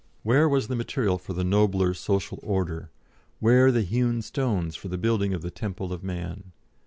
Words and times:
Where 0.23 0.49
was 0.49 0.67
the 0.67 0.75
material 0.75 1.19
for 1.19 1.33
the 1.33 1.43
nobler 1.43 1.93
Social 1.93 2.39
Order, 2.41 2.89
where 3.39 3.71
the 3.71 3.83
hewn 3.83 4.23
stones 4.23 4.75
for 4.75 4.87
the 4.87 4.97
building 4.97 5.31
of 5.31 5.43
the 5.43 5.51
Temple 5.51 5.93
of 5.93 6.03
Man? 6.03 6.53